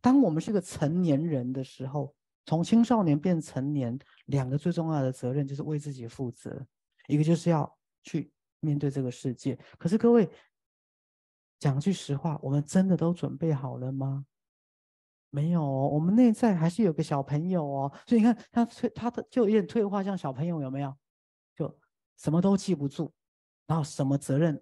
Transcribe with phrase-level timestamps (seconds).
[0.00, 2.14] 当我们是个成年人的时候，
[2.46, 6.66] 从青少年变成年，两个最重要的责任就是为自己负责，
[7.06, 9.58] 一个就是要去面对这个世界。
[9.78, 10.28] 可是各位，
[11.58, 14.24] 讲句实话，我们真的都准备好了吗？
[15.28, 17.92] 没有，我们内在还是有个小朋友哦。
[18.06, 20.92] 所以你看，他退，他的就有点退化，像小朋友有没有？
[21.54, 21.78] 就
[22.16, 23.12] 什么都记不住，
[23.66, 24.60] 然后什么责任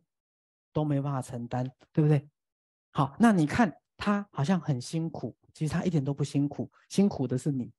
[0.72, 2.28] 都没办法承担，对不对？
[2.90, 7.70] 好，那你看他好像很辛苦，其实他一点都不辛苦，辛苦的是你。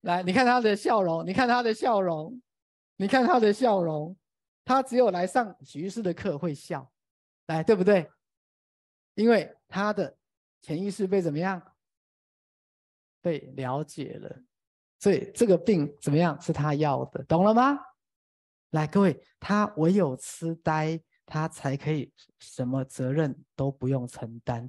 [0.00, 2.42] 来，你看他的笑容，你看他的笑容，
[2.96, 4.16] 你看他的笑容，
[4.64, 6.90] 他只有来上体育师的课会笑。
[7.46, 8.10] 来，对不对？
[9.14, 10.16] 因为他的
[10.60, 11.62] 潜意识被怎么样？
[13.20, 14.42] 被了解了，
[14.98, 17.78] 所以这个病怎么样是他要的，懂了吗？
[18.70, 24.68] 来，各位，他唯有痴呆，他才可以什么责任都不用承担。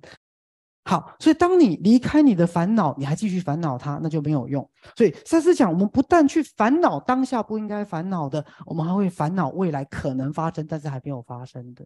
[0.85, 4.69] 好，所以当你离开你的烦恼，你还继续烦恼他，那就没有用。
[4.97, 11.85] 所以赛斯讲，我们不但去烦恼当下不应该烦恼的，我们还会烦恼未来可能发生但是还没有发生的。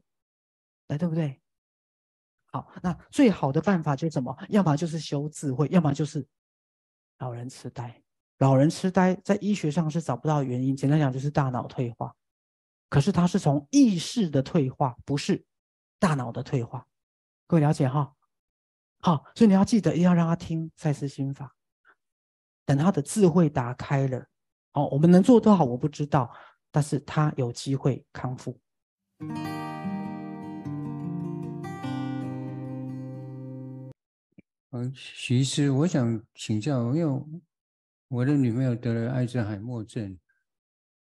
[0.88, 1.40] 来，对不对？
[2.52, 4.36] 好，那最好的办法就是什么？
[4.50, 6.26] 要么就是修智慧，要么就是
[7.20, 8.02] 老人痴呆。
[8.40, 12.12] 老人痴呆在医学上是找不到原因，简单讲就是大脑退化。
[12.90, 15.46] 可是它是从意识的退化，不是
[16.00, 16.88] 大脑的退化。
[17.46, 18.14] 各位了解哈？
[19.00, 21.56] 好，所以你要记得，一定要让他听赛斯心法，
[22.66, 24.26] 等他的智慧打开了。
[24.74, 26.32] 哦，我们能做多少我不知道，
[26.72, 28.60] 但是他有机会康复。
[34.72, 37.26] 嗯，徐医师，我想请教，因为
[38.10, 40.18] 我的女朋友得了艾滋海默症，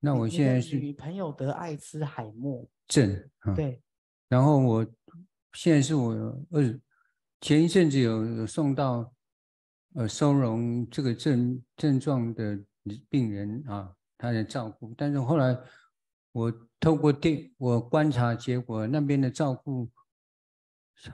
[0.00, 3.80] 那我现在是女朋友得艾滋海默症，对，
[4.28, 4.86] 然后我
[5.52, 6.12] 现在是我
[6.50, 6.80] 二
[7.40, 9.12] 前一阵子有有送到
[9.94, 12.58] 呃收容这个症症状的
[13.08, 15.56] 病人啊，他的照顾，但是后来
[16.32, 19.89] 我透过电我观察结果，那边的照顾。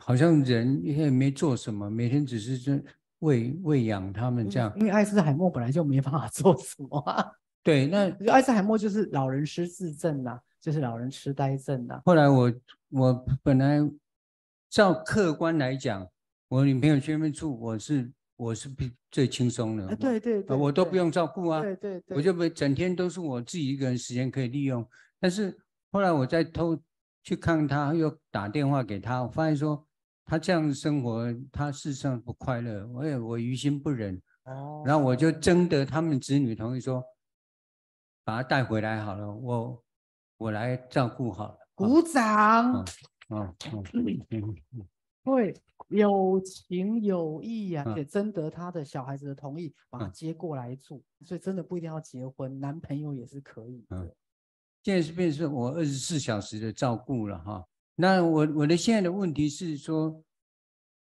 [0.00, 2.82] 好像人也没做什么，每天只是这
[3.20, 4.72] 喂喂养他们这样。
[4.74, 7.30] 因为艾斯海默本来就没办法做什么啊。
[7.66, 12.00] 对，那艾斯海默就是老人失智症呐，就是老人痴呆症呐。
[12.04, 12.52] 后来我
[12.90, 13.78] 我本来
[14.70, 16.08] 照客观来讲，
[16.48, 19.96] 我女朋友去那边住，我是我是最最轻松的。
[19.96, 21.60] 对对对，我都不用照顾啊。
[21.60, 24.86] 对对对，我就不整天都是我自己一个人时间可以利用。
[25.18, 25.58] 但是
[25.90, 26.78] 后来我在偷。
[27.26, 29.84] 去看他，又打电话给他，我发现说
[30.24, 34.14] 他这样生活，他事实上不快乐，我也我于心不忍。
[34.44, 37.02] 哦，然后我就征得他们子女同意，说
[38.26, 39.84] 把他带回来好了，我
[40.36, 41.58] 我来照顾好了。
[41.76, 42.84] 鼓掌。
[43.30, 43.54] 嗯
[43.92, 44.56] 嗯，
[45.22, 45.54] 对，
[45.88, 54.12] 有情有义呀，且征得他的小孩子的同意，把他接过来住，所以真的不一定要结婚，男朋友也是可以的。
[54.82, 57.64] 现在是变成我二十四小时的照顾了哈。
[57.94, 60.20] 那我我的现在的问题是说，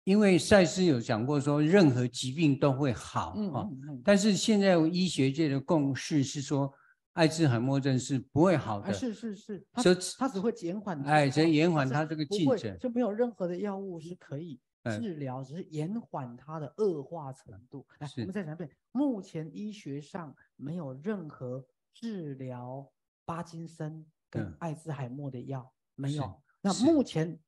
[0.05, 3.69] 因为赛斯有讲过说，任何疾病都会好啊。
[4.05, 6.73] 但是现在医学界的共识是说，
[7.21, 8.91] 艾滋海默症是不会好的。
[8.95, 10.99] 是是是，所以它只会减缓。
[11.03, 17.87] 哎，只延缓它这个进程，就没有任何的药物是可以治疗，只是延缓它的恶化程度。
[17.99, 22.91] 来，我们再讲一遍，目前医学上没有任何治疗。
[23.27, 26.43] 巴金森跟艾滋海默的药没有。
[26.63, 27.39] 那目前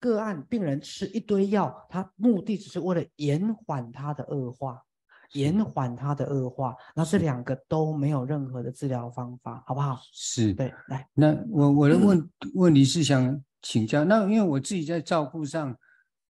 [0.00, 4.84] 个案病人吃一堆药，他目的只是为了延缓他的恶化，
[5.32, 6.74] 延缓它的恶化。
[6.94, 10.00] 那这两个都没有任何的治疗方法，好不好？
[10.12, 10.72] 是对。
[10.88, 15.76] 来，那我我的问 问题是想请教，那因为我自己在照顾上，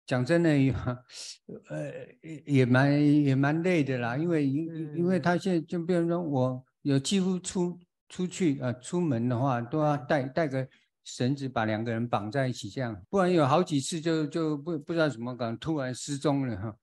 [0.06, 0.50] 讲真的，
[1.70, 1.92] 呃，
[2.46, 4.16] 也蛮也蛮累的啦。
[4.16, 7.78] 因为因因为他现在就比如说我有几乎出。
[8.14, 10.68] 出去啊，出门的话都要带带个
[11.02, 16.76] 绳子，把两个人绑在一起，这样，不然有好几次就就不不知道怎么搞，突然失踪了哈。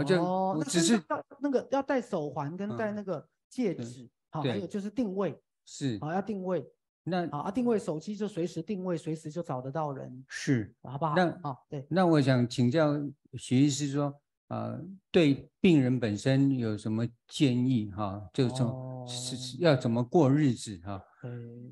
[0.00, 6.66] 啊，就只是要那个要戴手环跟戴那个戒指，好，还有就是定位是，好要定位。
[7.04, 11.14] 那啊，定位手机就随时定位，随时就找得到人，是，好不好？
[11.16, 11.86] 那啊，对。
[11.88, 12.94] 那我想请教
[13.34, 14.14] 徐医师说。
[14.48, 14.80] 啊，
[15.10, 18.26] 对病人本身有什么建议哈？
[18.32, 20.98] 就是说是要怎么过日子哈？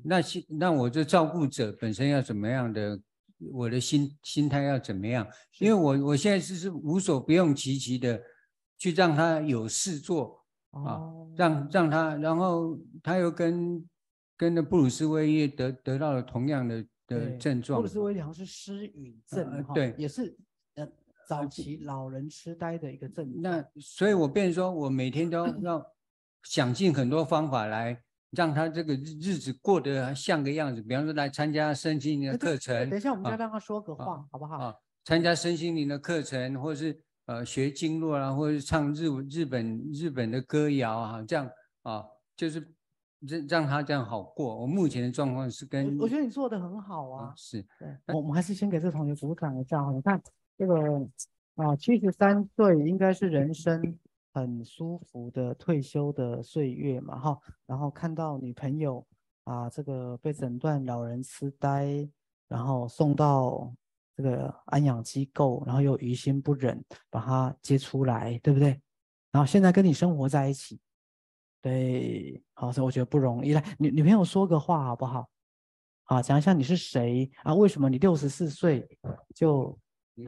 [0.03, 2.99] 那心那我这照顾者本身要怎么样的？
[3.51, 5.27] 我的心心态要怎么样？
[5.59, 8.21] 因为我我现在是是无所不用其极的
[8.77, 11.01] 去让他有事做啊，
[11.35, 13.87] 让让他，然后他又跟
[14.35, 17.79] 跟那布鲁斯威利得得到了同样的的症状。
[17.79, 20.37] 布鲁斯威利好像是失语症，对，也是
[20.75, 20.87] 呃。
[21.27, 23.41] 早期老人痴呆的一个症状。
[23.41, 25.85] 那所以，我变说，我每天都要
[26.43, 28.01] 想尽很多方法来
[28.31, 30.81] 让他这个日子过得像个样子。
[30.81, 32.89] 比方说，来参加身心灵的课程。
[32.89, 34.57] 等一下，我们再让他说个话，好不好？
[34.57, 34.75] 啊，
[35.05, 41.49] 参加身心灵的课程，或是呃学经络啊，或者是唱日日本日本的歌谣啊，这样
[41.83, 42.59] 啊，就是
[43.21, 44.59] 让让他这样好过。
[44.61, 47.33] 我目前的状况是跟我觉得你做的很好啊。
[47.37, 49.91] 是，对，我们还是先给这个同学鼓掌一下哈。
[49.91, 50.21] 你看
[50.57, 50.75] 这个
[51.55, 53.97] 啊，七十三岁应该是人生。
[54.39, 59.03] 很舒服的退休的岁月嘛，哈，然后看到女朋友
[59.45, 62.07] 啊，这个被诊断老人痴呆，
[62.47, 63.73] 然后送到
[64.15, 66.79] 这个安养机构，然后又于心不忍
[67.09, 68.79] 把她接出来，对不对？
[69.31, 70.79] 然后现在跟你生活在一起，
[71.61, 73.53] 对，好，所以我觉得不容易。
[73.53, 75.27] 来，女女朋友说个话好不好？
[76.03, 77.55] 啊，讲一下你是谁啊？
[77.55, 78.87] 为什么你六十四岁
[79.33, 79.77] 就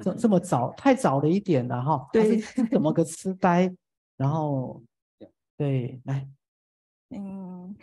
[0.02, 0.72] 这这么早？
[0.74, 2.08] 太早了一点了哈。
[2.12, 2.42] 对，
[2.72, 3.72] 怎么个痴呆？
[4.20, 4.84] 然后，
[5.56, 6.28] 对，来，
[7.08, 7.74] 嗯，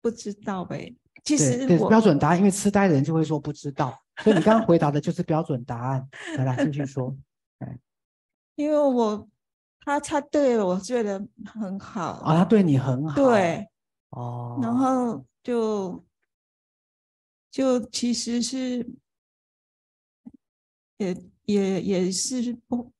[0.00, 0.94] 不知道呗。
[1.24, 6.08] 其实标准答案，因为痴呆的人就会说不知道，所以你刚刚回答的就是标准答案。
[6.36, 7.12] 来来，继续说。
[8.54, 9.28] 因为我
[9.80, 13.16] 他他对我觉得很好啊，他对你很好。
[13.16, 13.68] 对，
[14.10, 16.04] 哦，然后就
[17.50, 18.88] 就其实是
[20.98, 22.92] 也也也是不。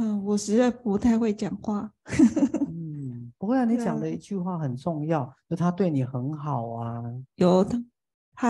[0.00, 1.92] 嗯，我实在不太会讲话。
[2.68, 7.02] 嗯，不会啊，你讲的一句话很重要，就他对你很好啊。
[7.34, 7.82] 有他，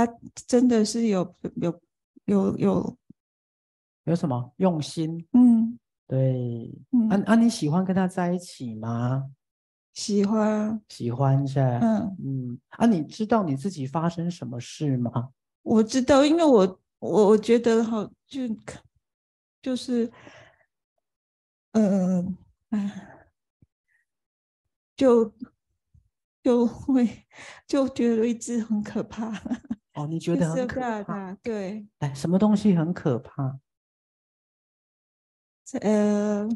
[0.06, 0.15] 他
[0.47, 1.81] 真的是有有
[2.27, 2.97] 有有
[4.05, 5.27] 有什么用心？
[5.33, 6.71] 嗯，对。
[7.09, 9.31] 啊啊，你喜欢跟他在一起吗？
[9.95, 11.79] 喜欢，喜欢是吧？
[11.81, 12.61] 嗯嗯。
[12.77, 15.31] 啊，你知道你自己发生什么事吗？
[15.62, 18.43] 我知道，因为我我我觉得好就
[19.62, 20.12] 就是。
[21.73, 22.37] 嗯，
[22.70, 23.31] 哎，
[24.97, 25.32] 就
[26.43, 27.26] 就会
[27.67, 29.31] 就觉得一只很可怕。
[29.94, 31.35] 哦，你觉得很可怕？
[31.35, 31.88] 对。
[31.99, 33.61] 哎，什么东西很可怕？
[35.82, 36.49] 呃，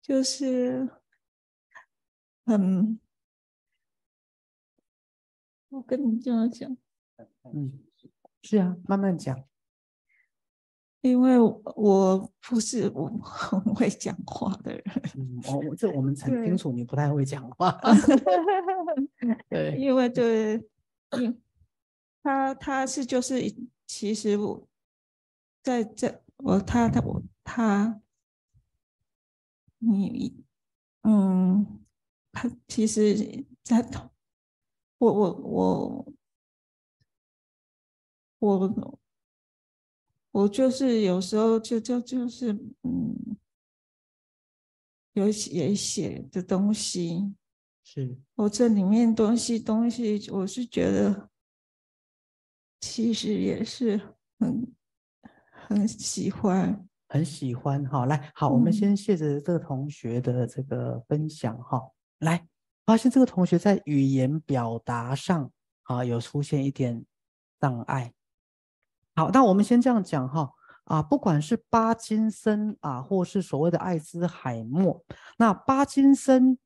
[0.00, 0.88] 就是
[2.44, 2.98] 嗯，
[5.68, 6.74] 我跟你这样讲。
[7.52, 7.84] 嗯，
[8.42, 9.49] 是啊，慢慢讲。
[11.02, 14.84] 因为我不是我 很会讲话的人，
[15.16, 17.70] 嗯，我这我们很清楚你不太会讲话，
[19.48, 20.56] 对，因为对，
[21.10, 21.40] 嗯，
[22.22, 23.40] 他他是就是
[23.86, 24.68] 其实我
[25.62, 28.00] 在这我他他我他，
[29.78, 30.44] 你
[31.02, 31.80] 嗯，
[32.32, 33.80] 他其实在
[34.98, 36.14] 我我我
[38.38, 38.99] 我。
[40.32, 43.36] 我就是有时候就就就是嗯，
[45.14, 47.34] 有写写的东西，
[47.82, 51.28] 是我这里面东西东西，我是觉得
[52.80, 54.00] 其实也是
[54.38, 54.72] 很
[55.68, 58.06] 很喜欢，很喜欢哈。
[58.06, 61.90] 来，好，我们先谢着这个同学的这个分享哈。
[62.20, 62.46] 来，
[62.86, 65.50] 发现这个同学在语言表达上
[65.82, 67.04] 啊有出现一点
[67.60, 68.12] 障碍。
[69.16, 70.50] 好，那我们先这样讲哈
[70.84, 75.04] 啊，不管是巴金森啊，或是所谓的艾滋海默，
[75.36, 76.56] 那巴金森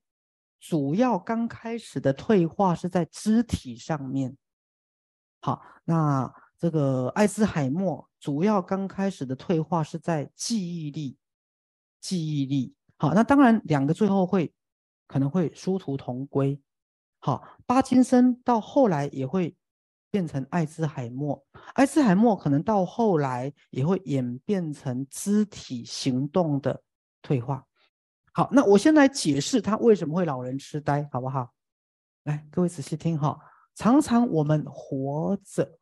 [0.61, 4.37] 主要刚开始的退化是在肢体上面。
[5.41, 11.17] 好，那这个艾滋海默主要刚开始的退化是在记忆力，
[12.01, 12.75] 记忆力。
[12.99, 14.55] 好，那当然两个最后会
[15.07, 16.61] 可能会殊途同归。
[17.19, 19.57] 好，巴金森到后来也会。
[20.15, 26.81] 变成艾滋海默，艾滋海默可能到后来也会演变成肢体行动的
[27.21, 27.67] 退化。
[28.33, 31.53] 好，那我先来解释他为什么会老人痴呆，好不好？
[32.23, 33.37] 来，各位仔细听哈。
[33.75, 35.81] 常常我们活着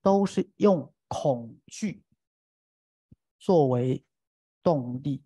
[0.00, 2.04] 都是用恐惧
[3.40, 4.04] 作为
[4.62, 5.24] 动力。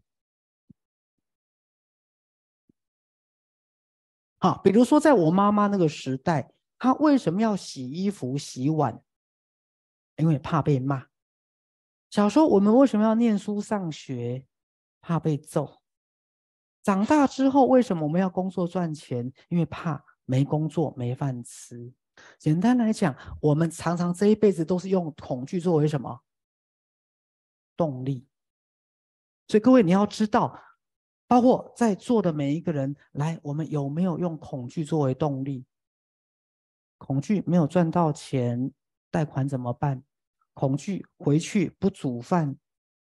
[4.38, 6.50] 好，比如说在我妈妈那个时代。
[6.80, 9.00] 他为什么要洗衣服、洗碗？
[10.16, 11.06] 因为怕被骂。
[12.08, 14.46] 小时候我们为什么要念书、上学？
[15.02, 15.82] 怕被揍。
[16.82, 19.30] 长大之后为什么我们要工作赚钱？
[19.48, 21.92] 因为怕没工作、没饭吃。
[22.38, 26.22] 简单来讲，我们常常这一辈子都是用恐惧作为什么
[27.76, 28.26] 动力？
[29.48, 30.58] 所以各位你要知道，
[31.26, 35.66] 包括在座的每一个人，来，我们有没有用恐惧作为动力？
[37.00, 38.70] 恐惧没有赚到钱，
[39.10, 40.04] 贷款怎么办？
[40.52, 42.56] 恐惧回去不煮饭，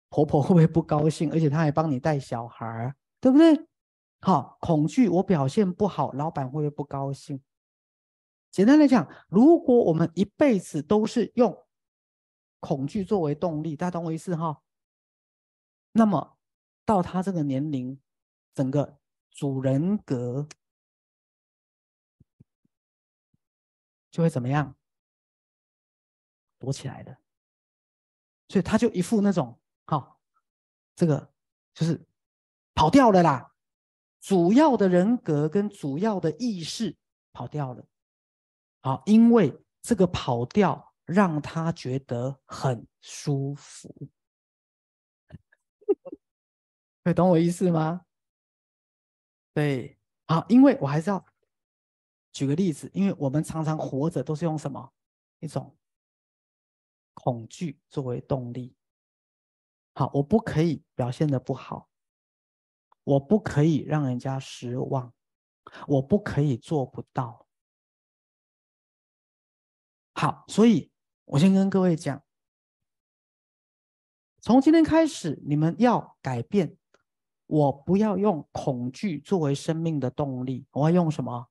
[0.09, 1.31] 婆婆会不会不高兴？
[1.31, 3.65] 而且她还帮你带小孩，对不对？
[4.19, 7.41] 好，恐惧我表现不好，老板会不会不高兴？
[8.51, 11.65] 简单来讲，如果我们一辈子都是用
[12.59, 14.61] 恐惧作为动力，大家懂我意思哈？
[15.93, 16.37] 那么
[16.83, 17.99] 到他这个年龄，
[18.53, 18.97] 整个
[19.31, 20.47] 主人格
[24.17, 24.75] 就会怎么样？
[26.57, 27.15] 躲起来的，
[28.47, 30.19] 所以他就一副那种，好，
[30.95, 31.31] 这个
[31.75, 32.03] 就是
[32.73, 33.53] 跑掉了啦。
[34.19, 36.97] 主要的人格跟主要的意识
[37.31, 37.87] 跑掉了，
[38.81, 44.09] 好，因为这个跑掉让他觉得很舒服，
[47.05, 48.03] 会懂我意思吗？
[49.53, 51.23] 对，好，因为我还是要
[52.37, 54.93] 举个例子，因为我们常常活着都是用什么
[55.39, 55.75] 一种
[57.15, 58.75] 恐惧作为动力，
[59.95, 61.89] 好，我不可以表现的不好。
[63.03, 65.11] 我不可以让人家失望，
[65.87, 67.47] 我不可以做不到。
[70.13, 70.91] 好，所以
[71.25, 72.21] 我先跟各位讲，
[74.41, 76.77] 从今天开始，你们要改变。
[77.47, 81.49] 我不要用恐惧作为生命的动力，我要用什么？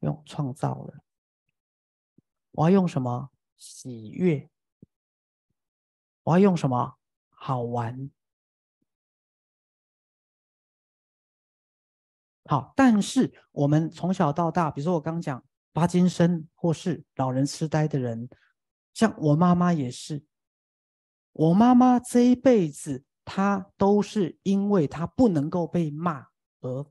[0.00, 0.98] 用创造了。
[2.52, 3.30] 我要用什么？
[3.56, 4.48] 喜悦。
[6.24, 6.98] 我要用什么？
[7.30, 8.10] 好玩。
[12.44, 18.28] 好，但是我们从小到大，比如说我刚讲巴金森或是老人痴呆的人，
[18.94, 20.24] 像我妈妈也是，
[21.32, 26.28] 我妈妈这一辈子，她都是因为她不能够被骂
[26.60, 26.84] 而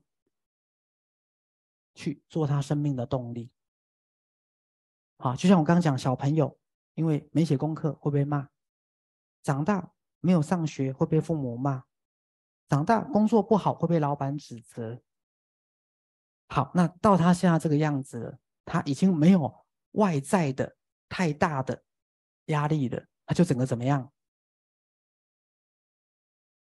[1.98, 3.50] 去做他生命的动力。
[5.18, 6.56] 好，就像我刚刚讲，小朋友
[6.94, 8.48] 因为没写功课会被骂，
[9.42, 11.82] 长大没有上学会被父母骂，
[12.68, 15.02] 长大工作不好会被老板指责。
[16.46, 20.76] 好，那到他现在这个样子，他已经没有外在的
[21.08, 21.82] 太大的
[22.44, 24.12] 压力了，他就整个怎么样？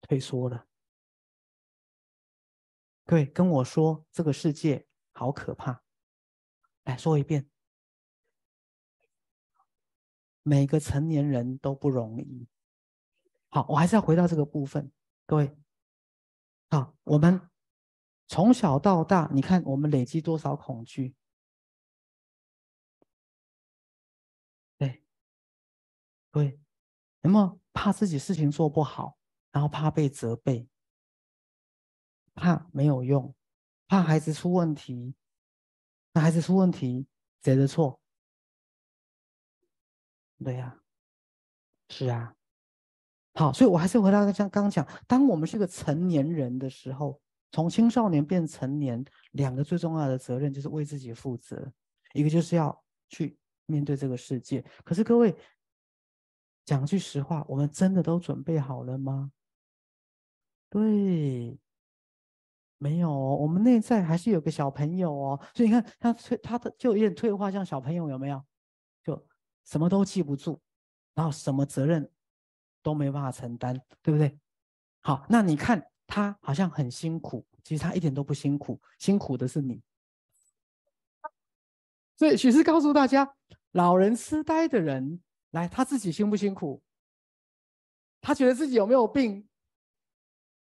[0.03, 0.69] 退缩了。
[3.05, 4.87] 各位跟我说，这个世界
[5.17, 5.83] 好可怕。
[6.85, 7.49] 来说一遍，
[10.43, 12.47] 每个成年人都不容易。
[13.49, 14.93] 好，我还是要回到这个部分，
[15.25, 15.57] 各位。
[16.69, 17.49] 好，我们。
[18.29, 21.15] 从小到大，你看我们累积多少恐惧？
[24.77, 25.05] 对，
[26.33, 26.61] 对，
[27.21, 29.17] 有没有怕自己事情做不好，
[29.53, 30.69] 然后怕被责备，
[32.35, 33.33] 怕没有用，
[33.87, 35.15] 怕孩子出问题？
[36.13, 37.07] 那孩子出问题，
[37.43, 38.01] 谁的错？
[40.45, 40.81] 对呀，
[41.89, 42.35] 是啊。
[43.35, 47.21] 好，所以我还是回到像刚刚讲，当我们是个成年人的时候。
[47.53, 51.73] 从青少年变成年，两个最重要的责任就是为自己负责，
[52.13, 54.63] 一个就是要去面对这个世界。
[54.85, 55.35] 可是各位，
[56.67, 59.33] 讲句实话，我们真的都准备好了吗？
[60.69, 61.57] 对，
[62.79, 65.41] 没有，我们内在还是有个小朋友哦。
[65.55, 68.43] 所以你看，他退，他的就有点退化，像小朋友有没有？
[69.03, 69.27] 就
[69.65, 70.61] 什么都记不住，
[71.15, 72.11] 然后什么责任
[72.83, 74.39] 都没办法承担，对不对？
[75.01, 75.91] 好，那你看。
[76.09, 79.83] 他好像很辛苦，其实他一点都不辛苦，辛苦的是你。
[82.17, 83.35] 所以许是告诉大家，
[83.73, 86.81] 老人痴呆的人，来他自己辛不辛苦？
[88.21, 89.49] 他觉得自己有没有病？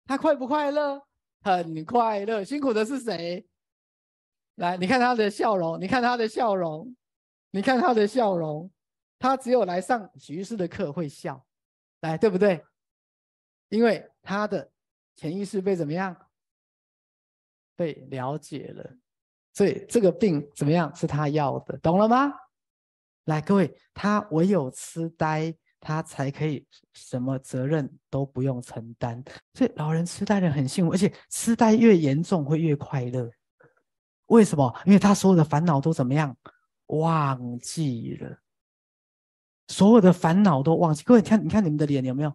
[0.07, 1.07] 他快不快乐？
[1.43, 2.45] 很快乐。
[2.45, 3.47] 辛苦的是谁？
[4.57, 6.95] 来，你看他的笑容，你看他的笑容，
[7.51, 8.71] 你看他的笑容，
[9.19, 11.47] 他只有来上许医师的课会笑，
[12.01, 12.65] 来，对不对？
[13.69, 14.71] 因为他的。
[15.21, 16.17] 潜意识被怎么样？
[17.75, 18.99] 被了解了，
[19.53, 22.33] 所以这个病怎么样是他要的，懂了吗？
[23.25, 29.23] 来，各位，他唯有痴呆，他才可以什么责任都不用承担。
[29.55, 33.31] 所以老人痴呆的很幸福，而且痴呆越严重会越快乐。
[34.27, 34.75] 为什么？
[34.85, 36.37] 因为他所有的烦恼都怎么样？
[36.87, 38.39] 忘记了，
[39.69, 41.03] 所有的烦恼都忘记。
[41.05, 42.33] 各位看，你看你们的脸有没有？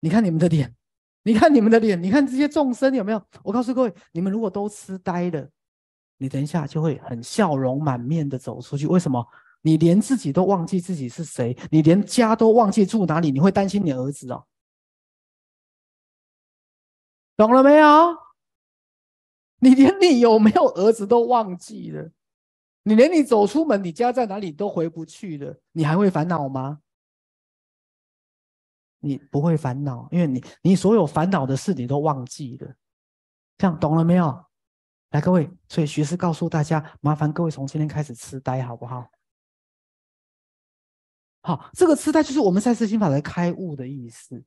[0.00, 0.74] 你看你们的脸。
[1.24, 3.26] 你看你们的脸，你看这些众生有没有？
[3.44, 5.48] 我告诉各位，你们如果都痴呆了，
[6.18, 8.88] 你等一下就会很笑容满面的走出去。
[8.88, 9.24] 为什么？
[9.62, 14.46] 你连自己都忘记自己是谁，你连家都忘记住哪里，你会担心你儿子哦？
[17.36, 17.86] 懂了没有？
[19.58, 22.10] 你连你有没有儿子都忘记了，
[22.82, 26.80] 你连你走出门，你家在哪里都回不去了，你还会烦恼吗？
[28.98, 32.74] 你不会烦恼，因为你你所有烦恼的事你都忘记了，
[33.56, 34.44] 这样懂了没有？
[35.10, 39.08] 来，各位，所以徐师告诉大家，麻烦各位从今天开始痴呆，好不好？
[41.42, 44.42] 好，这个痴呆就是我们赛斯心法的开悟的意思，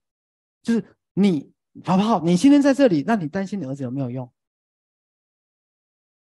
[0.63, 0.83] 就是
[1.13, 1.51] 你
[1.83, 2.19] 好不好？
[2.21, 4.29] 你今天在这里，那你担心你儿子有没有用？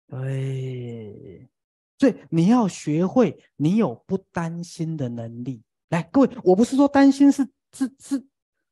[0.08, 1.50] 对，
[1.98, 5.64] 所以你要学会，你有不担心的能力。
[5.90, 7.48] 来，各位，我不是说担心是。
[7.74, 8.26] 是是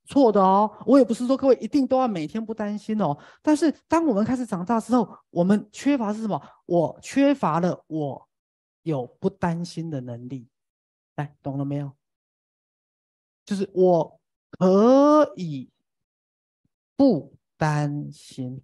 [0.05, 3.15] 错的哦，我也不是说各位一定都要每天不担心哦。
[3.41, 6.41] 但是当我们开始长大之后，我们缺乏是什么？
[6.65, 8.27] 我缺乏了我
[8.83, 10.47] 有不担心的能力。
[11.15, 11.91] 来，懂了没有？
[13.45, 14.19] 就是我
[14.51, 15.69] 可以
[16.95, 18.61] 不担心，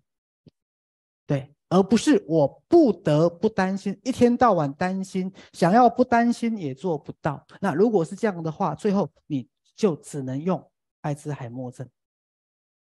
[1.25, 7.45] 对，而不是我不得不担心，一天到晚担心，想要不担心也做不到。
[7.59, 9.49] 那如果是这样的话，最后你。
[9.73, 11.89] 就只能用艾滋海默症，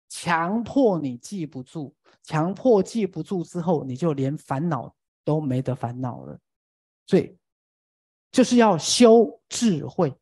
[0.08, 4.94] 强迫你记不住，强迫记不住之后，你就连烦恼
[5.24, 6.38] 都没得烦恼了。
[7.08, 7.36] 所以
[8.36, 10.14] 就是要修智慧。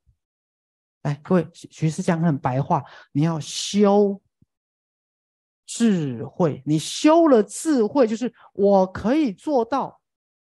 [1.01, 4.21] 来，各位，徐师讲很白话，你要修
[5.65, 6.61] 智慧。
[6.63, 9.99] 你修了智慧，就是我可以做到，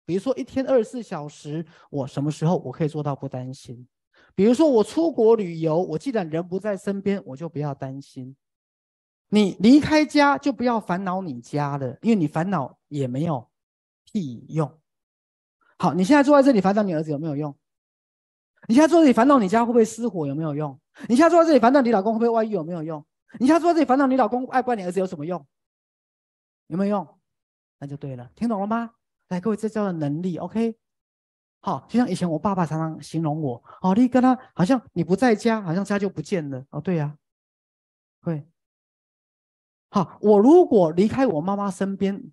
[0.06, 3.88] 比如说一天二十四小时，我什么时候我可以做到不担心。
[4.36, 8.36] 比如说我出国旅游，我既然人不在身边，我就不要担心。
[9.30, 13.50] 你离开家就不要烦恼你家了，因为你烦恼也没有
[14.04, 14.80] 屁用。
[15.78, 17.56] 好，你现在坐在这里烦恼你儿子有没有用？
[18.66, 20.78] 你现在坐这里烦恼你家会不会失火有没有用？
[21.08, 23.04] 你现在坐在这里烦恼你老公会不会外遇有没有用？
[23.38, 25.46] 你现在坐在这里烦恼你老公爱不爱你儿子有什么用？
[26.66, 27.18] 有没有用？
[27.78, 28.90] 那就对了，听懂了吗？
[29.28, 30.74] 来，各位，这叫做能力，OK。
[31.60, 36.64] 好，就像以前我爸爸常常形容我，哦，你跟他好像你不在家，好像家就不见了。
[36.70, 37.16] 哦，对呀，
[38.22, 38.44] 会。
[39.90, 42.32] 好，我如果离开我妈妈身边，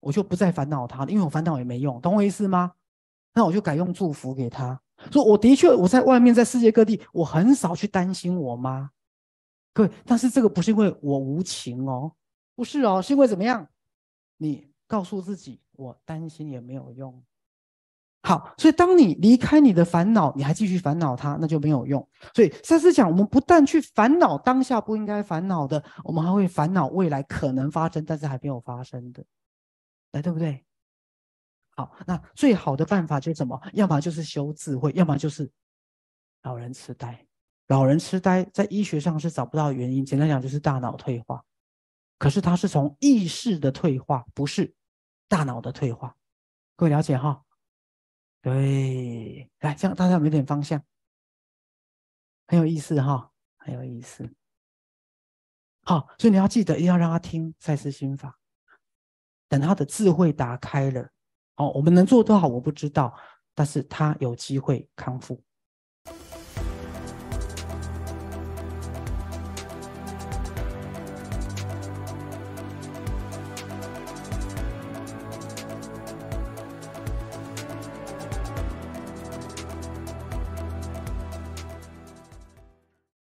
[0.00, 2.72] 我就不再烦恼他了，因为我烦恼也没用，懂我意思吗？
[3.36, 4.80] 那我就改用祝福给他，
[5.12, 8.90] 说我的确我在外面，在世界各地，我很少去担心我妈。
[9.74, 12.10] 各位，但是这个不是因为我无情哦，
[12.54, 13.68] 不是哦，是因为怎么样？
[14.38, 17.22] 你告诉自己，我担心也没有用。
[18.22, 22.08] 好，所以当你离开你的烦恼，你还继续烦恼它，那就没有用。
[22.34, 29.22] 所以赛斯讲，我们不但去烦恼当下不应该烦恼的，我们还会烦恼未来可能发生但是还没有发生的，
[30.12, 30.65] 来对不对？
[31.76, 33.60] 好，那最好的办法就是什么？
[33.74, 35.48] 要么就是修智慧，要么就是
[36.42, 37.24] 老人痴呆。
[37.68, 41.44] 老人痴呆在医学上是找不到原因，简单讲就是大脑退化。
[42.18, 44.74] 可是它是从意识的退化，不是
[45.28, 46.16] 大脑的退化。
[46.76, 47.44] 各位了解哈？
[48.40, 50.82] 对，来，这样大家有没有点方向？
[52.46, 54.32] 很有意思哈，很有意思。
[55.82, 58.38] 好，所以你要记得，一定要让他听赛斯心法，
[59.48, 61.10] 等他的智慧打开了，
[61.56, 63.14] 哦，我们能做多少我不知道，
[63.54, 65.42] 但是他有机会康复。